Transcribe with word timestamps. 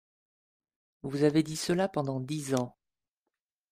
Vous 1.03 1.21
avez 1.25 1.43
dit 1.43 1.55
cela 1.55 1.87
pendant 1.87 2.19
dix 2.19 2.55
ans 2.55 2.75